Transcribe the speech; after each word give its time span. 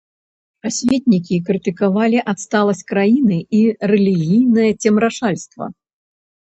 Асветнікі 0.69 1.37
крытыкавалі 1.49 2.19
адсталасць 2.35 2.83
краіны 2.95 3.39
і 3.61 3.63
рэлігійнае 3.95 4.71
цемрашальства. 4.85 5.65